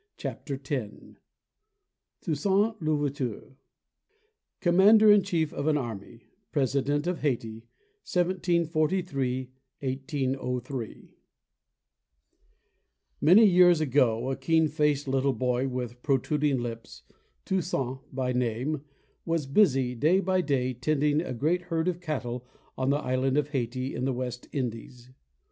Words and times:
Chapter 0.17 0.55
X 0.55 0.63
TOUSSAINT 2.23 2.81
L'OUVERTURE 2.81 3.55
COMMANDEK 4.61 5.09
IN 5.13 5.21
CHIEF 5.21 5.53
OF 5.53 5.67
AN 5.67 5.75
AEMY 5.77 6.21
PBESIDENT 6.51 7.05
OF 7.05 7.19
HAYTI 7.19 7.67
1743 8.11 9.51
1803 9.81 11.11
MANY 13.21 13.45
years 13.45 13.79
ago 13.79 14.31
a 14.31 14.35
keen 14.35 14.67
faced 14.67 15.07
little 15.07 15.33
boy 15.33 15.67
with 15.67 16.01
protruding 16.01 16.57
lips, 16.57 17.03
Toussaint 17.45 17.99
by 18.11 18.33
name, 18.33 18.81
was 19.23 19.45
busy, 19.45 19.93
day 19.93 20.19
by 20.19 20.41
day, 20.41 20.73
tending 20.73 21.21
a 21.21 21.31
great 21.31 21.61
herd 21.65 21.87
of 21.87 22.01
cattle 22.01 22.47
on 22.75 22.89
the 22.89 22.97
Island 22.97 23.37
of 23.37 23.49
Hayti 23.49 23.93
in 23.93 24.05
the 24.05 24.13
West 24.13 24.47
Indies. 24.51 25.11